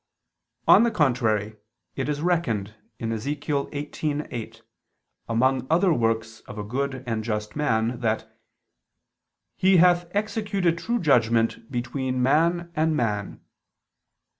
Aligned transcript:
On 0.67 0.81
the 0.81 0.89
contrary, 0.89 1.57
It 1.95 2.09
is 2.09 2.21
reckoned 2.23 2.73
(Ezech. 2.99 3.43
18:8) 3.43 4.61
among 5.29 5.67
other 5.69 5.93
works 5.93 6.39
of 6.47 6.57
a 6.57 6.63
good 6.63 7.03
and 7.05 7.23
just 7.23 7.55
man, 7.55 7.99
that 7.99 8.35
"he 9.55 9.77
hath 9.77 10.07
executed 10.15 10.79
true 10.79 10.97
judgment 10.97 11.69
between 11.71 12.19
man 12.23 12.71
and 12.75 12.95
man." 12.95 13.41